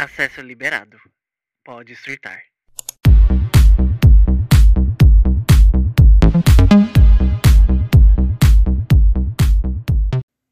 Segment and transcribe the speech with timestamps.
[0.00, 0.96] Acesso liberado.
[1.64, 2.40] Pode surtar.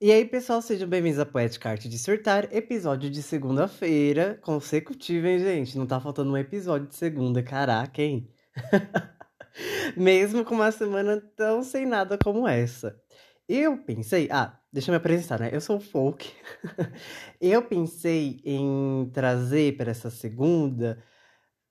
[0.03, 5.39] E aí, pessoal, sejam bem-vindos a Poética Arte de Surtar, episódio de segunda-feira, consecutivo, hein,
[5.39, 5.79] gente?
[5.79, 8.29] Não tá faltando um episódio de segunda, caraca, hein?
[9.97, 13.01] Mesmo com uma semana tão sem nada como essa.
[13.49, 15.51] Eu pensei, ah, deixa eu me apresentar, né?
[15.53, 16.31] Eu sou o Folk.
[17.41, 21.03] eu pensei em trazer para essa segunda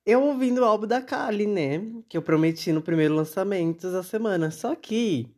[0.06, 1.80] eu ouvindo o álbum da Kali, né?
[2.08, 4.50] Que eu prometi no primeiro lançamento da semana.
[4.52, 5.34] Só que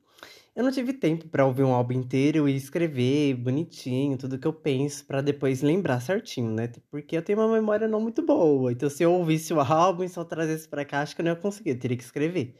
[0.57, 4.53] eu não tive tempo para ouvir um álbum inteiro e escrever bonitinho tudo que eu
[4.53, 6.71] penso para depois lembrar certinho, né?
[6.91, 8.73] Porque eu tenho uma memória não muito boa.
[8.73, 11.33] Então, se eu ouvisse o álbum e só trazesse para cá, acho que eu não
[11.33, 12.57] ia conseguir, eu teria que escrever.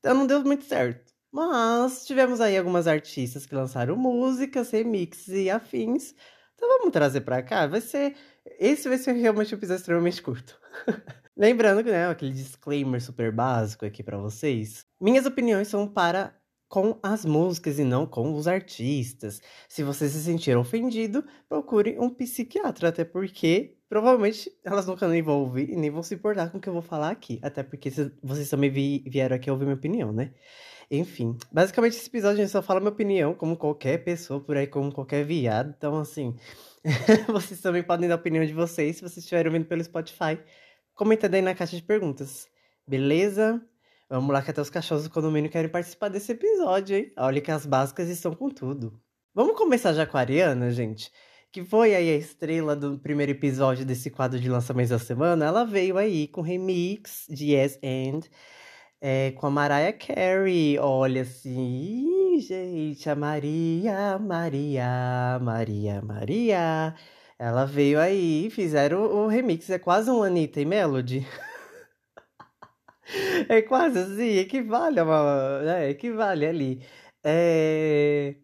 [0.00, 1.09] Então, não deu muito certo.
[1.32, 6.14] Mas tivemos aí algumas artistas que lançaram músicas, remixes e afins.
[6.54, 7.66] Então, vamos trazer para cá.
[7.66, 8.16] Vai ser.
[8.58, 10.58] Esse vai ser realmente um episódio extremamente curto.
[11.36, 14.84] Lembrando que, né, aquele disclaimer super básico aqui para vocês.
[15.00, 16.34] Minhas opiniões são para
[16.68, 19.40] com as músicas e não com os artistas.
[19.68, 25.40] Se você se sentir ofendido, procure um psiquiatra, até porque provavelmente elas nunca nem vão
[25.40, 27.40] ouvir e nem vão se importar com o que eu vou falar aqui.
[27.42, 27.90] Até porque
[28.22, 30.32] vocês também vieram aqui ouvir minha opinião, né?
[30.90, 34.66] Enfim, basicamente esse episódio a gente só fala minha opinião, como qualquer pessoa por aí,
[34.66, 35.72] como qualquer viado.
[35.76, 36.34] Então, assim,
[37.28, 40.40] vocês também podem dar a opinião de vocês se vocês estiverem ouvindo pelo Spotify.
[40.92, 42.48] Comenta aí na caixa de perguntas.
[42.84, 43.64] Beleza?
[44.08, 47.12] Vamos lá que até os cachorros do condomínio querem participar desse episódio, hein?
[47.16, 49.00] Olha que as básicas estão com tudo.
[49.32, 51.12] Vamos começar já com a Ariana, gente?
[51.52, 55.46] Que foi aí a estrela do primeiro episódio desse quadro de lançamentos da semana.
[55.46, 58.22] Ela veio aí com remix de Yes and
[59.00, 60.78] é, com a Mariah Carey.
[60.78, 66.94] Olha assim, gente, a Maria, Maria, Maria, Maria.
[67.38, 69.70] Ela veio aí, fizeram o, o remix.
[69.70, 71.26] É quase um Anitta e Melody.
[73.48, 75.62] É quase assim, equivale a uma.
[75.64, 76.82] É, equivale ali.
[77.24, 78.36] É...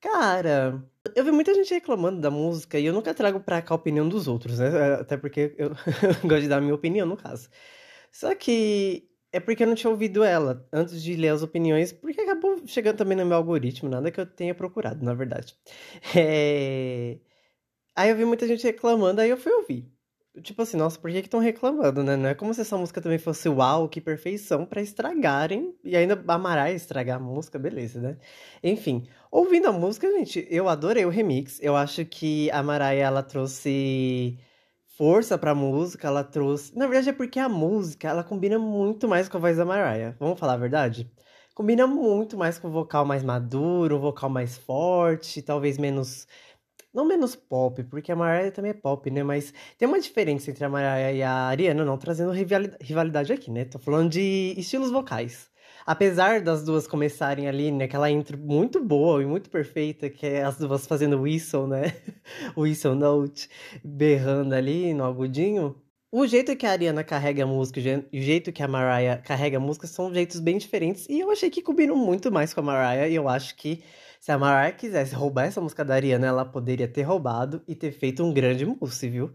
[0.00, 0.82] Cara,
[1.14, 4.08] eu vi muita gente reclamando da música e eu nunca trago pra cá a opinião
[4.08, 4.68] dos outros, né?
[5.00, 5.70] Até porque eu
[6.22, 7.48] gosto de dar a minha opinião, no caso.
[8.12, 12.20] Só que é porque eu não tinha ouvido ela antes de ler as opiniões, porque
[12.20, 15.56] acabou chegando também no meu algoritmo, nada que eu tenha procurado, na verdade.
[16.16, 17.18] É...
[17.96, 19.90] Aí eu vi muita gente reclamando, aí eu fui ouvir.
[20.42, 22.16] Tipo assim, nossa, por que estão reclamando, né?
[22.16, 25.74] Não é como se essa música também fosse uau, que perfeição para estragarem.
[25.82, 28.18] E ainda a estragar a música, beleza, né?
[28.62, 31.58] Enfim, ouvindo a música, gente, eu adorei o remix.
[31.60, 34.38] Eu acho que a Mariah, ela trouxe
[34.98, 36.76] força pra música, ela trouxe...
[36.76, 40.16] Na verdade é porque a música, ela combina muito mais com a voz da Mariah.
[40.20, 41.10] Vamos falar a verdade?
[41.54, 46.26] Combina muito mais com o vocal mais maduro, vocal mais forte, talvez menos
[46.92, 49.22] não menos pop, porque a Mariah também é pop, né?
[49.22, 53.64] Mas tem uma diferença entre a Mariah e a Ariana, não trazendo rivalidade aqui, né?
[53.64, 55.50] Tô falando de estilos vocais.
[55.88, 60.58] Apesar das duas começarem ali naquela intro muito boa e muito perfeita, que é as
[60.58, 61.94] duas fazendo whistle, né?
[62.54, 63.48] whistle note,
[63.82, 65.80] berrando ali no agudinho.
[66.12, 67.80] O jeito que a Ariana carrega a música
[68.12, 71.06] e o jeito que a Mariah carrega a música são jeitos bem diferentes.
[71.08, 73.08] E eu achei que combinam muito mais com a Mariah.
[73.08, 73.82] E eu acho que
[74.20, 77.92] se a Mariah quisesse roubar essa música da Ariana, ela poderia ter roubado e ter
[77.92, 79.32] feito um grande mousse, viu?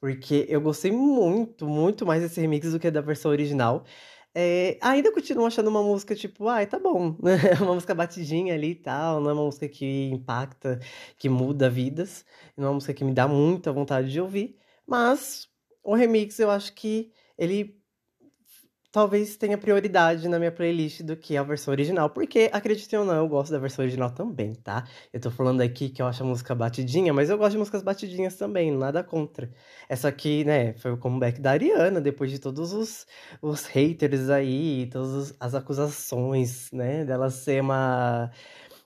[0.00, 3.84] Porque eu gostei muito, muito mais desse remix do que da versão original.
[4.38, 7.36] É, ainda continuo achando uma música tipo, ai, tá bom, né?
[7.58, 10.78] É uma música batidinha ali e tal, não é uma música que impacta,
[11.16, 12.22] que muda vidas,
[12.54, 15.48] não é uma música que me dá muita vontade de ouvir, mas
[15.82, 17.80] o remix eu acho que ele
[18.96, 23.16] talvez tenha prioridade na minha playlist do que a versão original, porque, acreditem ou não,
[23.16, 24.88] eu gosto da versão original também, tá?
[25.12, 27.82] Eu tô falando aqui que eu acho a música batidinha, mas eu gosto de músicas
[27.82, 29.50] batidinhas também, nada contra.
[29.86, 33.06] Essa aqui, né, foi o comeback da Ariana, depois de todos os,
[33.42, 38.30] os haters aí, todas as acusações, né, dela ser uma...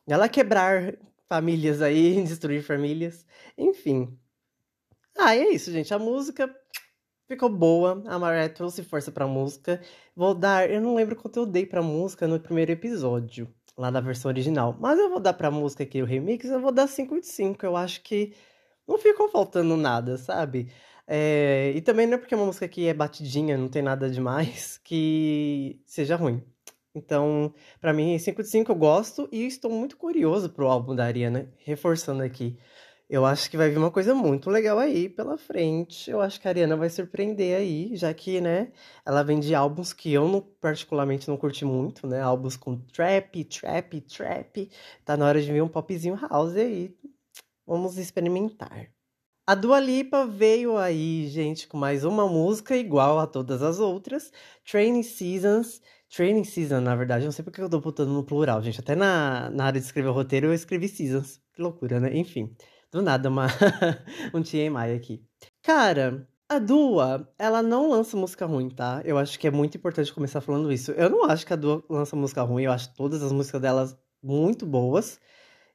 [0.08, 0.92] ela quebrar
[1.28, 3.24] famílias aí, destruir famílias,
[3.56, 4.18] enfim.
[5.16, 6.52] Ah, é isso, gente, a música
[7.30, 9.80] Ficou boa, a Mariah trouxe força pra música.
[10.16, 13.48] Vou dar, eu não lembro quanto eu dei pra música no primeiro episódio,
[13.78, 14.76] lá da versão original.
[14.80, 17.64] Mas eu vou dar pra música aqui, o remix, eu vou dar 5 de 5.
[17.64, 18.34] Eu acho que
[18.84, 20.72] não ficou faltando nada, sabe?
[21.06, 24.78] É, e também não é porque uma música aqui é batidinha, não tem nada demais,
[24.82, 26.42] que seja ruim.
[26.92, 31.04] Então, para mim, 5 de 5 eu gosto e estou muito curioso pro álbum da
[31.04, 32.58] Ariana, reforçando aqui.
[33.10, 36.08] Eu acho que vai vir uma coisa muito legal aí pela frente.
[36.08, 38.70] Eu acho que a Ariana vai surpreender aí, já que, né,
[39.04, 42.20] ela vem de álbuns que eu não, particularmente não curti muito, né?
[42.22, 44.70] Álbuns com trap, trap, trap.
[45.04, 46.96] Tá na hora de vir um popzinho house aí.
[47.66, 48.88] Vamos experimentar.
[49.44, 54.30] A Dua Lipa veio aí, gente, com mais uma música igual a todas as outras.
[54.64, 55.82] Training Seasons.
[56.08, 58.78] Training Season, na verdade, não sei porque eu tô botando no plural, gente.
[58.78, 61.40] Até na, na área de escrever o roteiro eu escrevi Seasons.
[61.52, 62.16] Que loucura, né?
[62.16, 62.54] Enfim,
[62.90, 63.46] do nada, uma...
[64.34, 65.24] um TMI aqui.
[65.62, 69.00] Cara, a Dua, ela não lança música ruim, tá?
[69.04, 70.90] Eu acho que é muito importante começar falando isso.
[70.92, 73.96] Eu não acho que a Dua lança música ruim, eu acho todas as músicas delas
[74.22, 75.20] muito boas.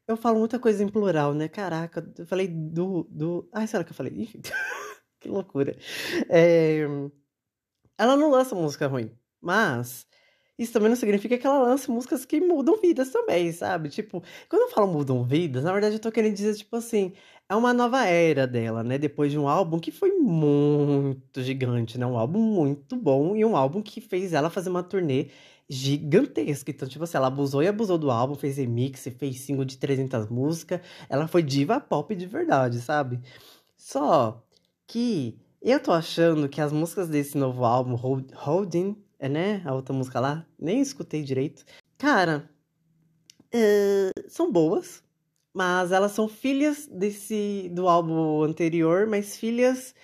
[0.07, 1.47] Eu falo muita coisa em plural, né?
[1.47, 3.07] Caraca, eu falei do.
[3.09, 3.49] do...
[3.53, 4.13] Ai, será que eu falei?
[4.21, 4.41] Enfim,
[5.19, 5.75] que loucura.
[6.29, 6.81] É...
[7.97, 9.11] Ela não lança música ruim,
[9.41, 10.05] mas
[10.57, 13.89] isso também não significa que ela lance músicas que mudam vidas também, sabe?
[13.89, 17.13] Tipo, quando eu falo mudam vidas, na verdade eu tô querendo dizer, tipo assim,
[17.49, 18.97] é uma nova era dela, né?
[18.97, 22.05] Depois de um álbum que foi muito gigante, né?
[22.05, 25.27] Um álbum muito bom e um álbum que fez ela fazer uma turnê
[25.69, 26.71] gigantesca.
[26.71, 30.27] Então, tipo assim, ela abusou e abusou do álbum, fez remix, fez single de 300
[30.29, 30.81] músicas.
[31.09, 33.19] Ela foi diva pop de verdade, sabe?
[33.77, 34.43] Só
[34.87, 39.61] que eu tô achando que as músicas desse novo álbum, Holding, é, né?
[39.65, 41.65] A outra música lá, nem escutei direito.
[41.97, 42.49] Cara,
[43.53, 45.03] uh, são boas,
[45.53, 49.95] mas elas são filhas desse do álbum anterior, mas filhas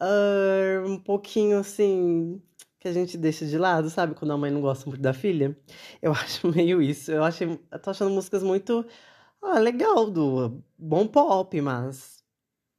[0.00, 2.40] uh, um pouquinho assim
[2.80, 4.14] que a gente deixa de lado, sabe?
[4.14, 5.56] Quando a mãe não gosta muito da filha.
[6.00, 7.12] Eu acho meio isso.
[7.12, 8.86] Eu acho, eu tô achando músicas muito
[9.42, 12.19] ah, legal do bom pop, mas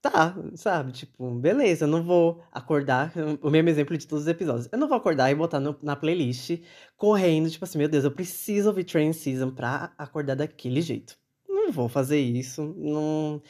[0.02, 0.92] tá, sabe?
[0.92, 4.68] Tipo, beleza, eu não vou acordar, o mesmo exemplo de todos os episódios.
[4.72, 6.60] Eu não vou acordar e botar no, na playlist
[6.98, 11.18] correndo, tipo assim, meu Deus, eu preciso ouvir Train Season pra acordar daquele jeito.
[11.48, 12.74] Não vou fazer isso.
[12.78, 13.42] Não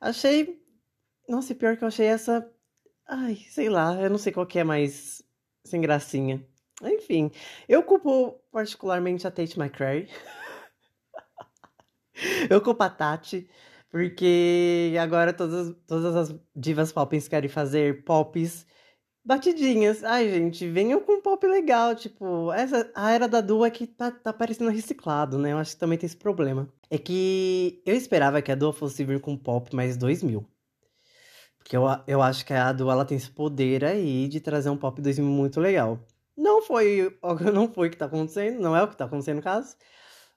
[0.00, 0.60] achei
[1.28, 2.48] Nossa, pior que eu achei essa
[3.06, 5.22] Ai, sei lá, eu não sei qual que é mais
[5.64, 6.44] sem gracinha.
[6.82, 7.30] Enfim,
[7.68, 10.08] eu culpo particularmente a Tate McRae.
[12.50, 13.48] eu culpo a Tati,
[13.94, 18.66] porque agora todas, todas as divas popins querem fazer pops
[19.24, 20.02] batidinhas.
[20.02, 24.10] Ai, gente, venham com um pop legal, tipo, essa, a era da Dua que tá,
[24.10, 25.52] tá parecendo reciclado, né?
[25.52, 26.68] Eu acho que também tem esse problema.
[26.90, 30.44] É que eu esperava que a Dua fosse vir com pop mais 2000.
[31.56, 34.76] Porque eu, eu acho que a Adu ela tem esse poder aí de trazer um
[34.76, 36.00] pop 2000 muito legal.
[36.36, 37.16] Não foi,
[37.54, 39.76] não foi o que tá acontecendo, não é o que tá acontecendo no caso.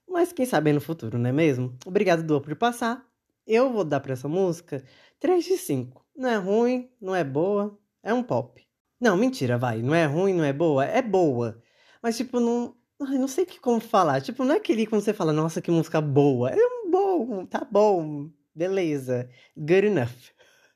[0.07, 1.75] Mas quem sabe no futuro, não é mesmo?
[1.87, 3.07] Obrigado, Dua, por passar.
[3.47, 4.83] Eu vou dar pra essa música
[5.21, 6.05] 3 de 5.
[6.15, 8.61] Não é ruim, não é boa, é um pop.
[8.99, 9.81] Não, mentira, vai.
[9.81, 11.61] Não é ruim, não é boa, é boa.
[12.03, 12.75] Mas, tipo, não.
[13.01, 14.21] Ai, não sei que como falar.
[14.21, 16.49] Tipo, não é aquele quando você fala, nossa, que música boa.
[16.49, 19.29] É um bom, tá bom, beleza.
[19.55, 20.31] Good enough.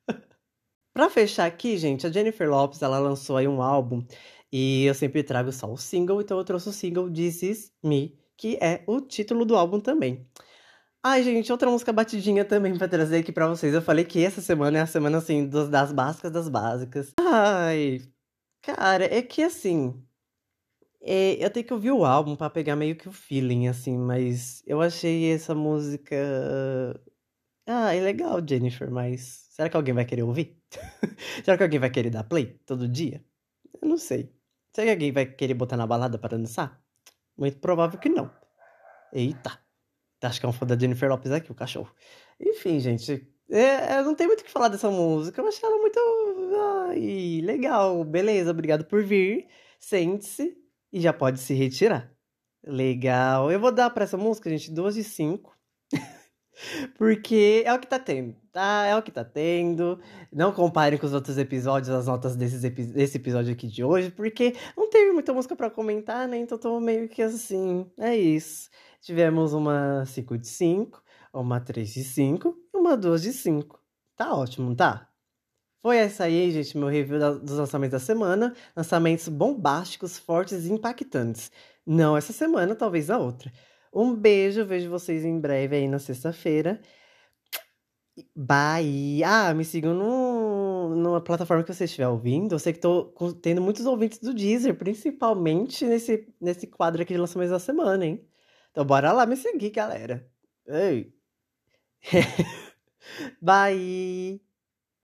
[0.93, 4.05] Pra fechar aqui, gente, a Jennifer Lopes, ela lançou aí um álbum
[4.51, 8.19] e eu sempre trago só o single, então eu trouxe o single This Is Me,
[8.37, 10.27] que é o título do álbum também.
[11.03, 13.73] Ai, gente, outra música batidinha também pra trazer aqui pra vocês.
[13.73, 17.11] Eu falei que essa semana é a semana, assim, dos, das básicas das básicas.
[17.19, 18.01] Ai,
[18.61, 19.99] cara, é que assim.
[21.01, 24.63] É, eu tenho que ouvir o álbum pra pegar meio que o feeling, assim, mas
[24.67, 26.15] eu achei essa música.
[27.65, 30.57] Ah, é legal, Jennifer, mas será que alguém vai querer ouvir?
[31.43, 33.23] Será que alguém vai querer dar play todo dia?
[33.81, 34.31] Eu não sei.
[34.75, 36.81] Será que alguém vai querer botar na balada para dançar?
[37.37, 38.31] Muito provável que não.
[39.13, 39.60] Eita.
[40.21, 41.91] Acho que é um fã da Jennifer Lopes aqui, o cachorro.
[42.39, 43.27] Enfim, gente.
[43.49, 45.41] É, é não tem muito o que falar dessa música.
[45.41, 45.99] Eu achei ela muito.
[46.89, 48.03] Ai, legal.
[48.03, 49.47] Beleza, obrigado por vir.
[49.79, 50.55] Sente-se
[50.93, 52.11] e já pode se retirar.
[52.63, 53.51] Legal.
[53.51, 55.51] Eu vou dar para essa música, gente, 12 e 5.
[56.97, 58.85] Porque é o que tá tendo, tá?
[58.85, 59.99] É o que tá tendo.
[60.31, 64.11] Não comparem com os outros episódios, as notas desses epi desse episódio aqui de hoje,
[64.11, 66.37] porque não teve muita música para comentar, né?
[66.37, 68.69] Então tô meio que assim, é isso.
[69.01, 71.03] Tivemos uma 5 de 5,
[71.33, 73.79] uma 3 de 5 e uma 2 de 5.
[74.15, 75.09] Tá ótimo, tá?
[75.81, 78.55] Foi essa aí, gente, meu review da, dos lançamentos da semana.
[78.75, 81.51] Lançamentos bombásticos, fortes e impactantes.
[81.85, 83.51] Não essa semana, talvez a outra.
[83.91, 86.79] Um beijo, vejo vocês em breve aí na sexta-feira.
[88.35, 89.23] Bye!
[89.23, 92.53] Ah, me sigam no, numa plataforma que você estiver ouvindo.
[92.53, 93.05] Eu sei que tô
[93.41, 98.30] tendo muitos ouvintes do Deezer, principalmente nesse, nesse quadro aqui de lançamento da semana, hein?
[98.71, 100.25] Então bora lá me seguir, galera.
[100.67, 101.13] Ei!
[103.41, 104.41] Bye!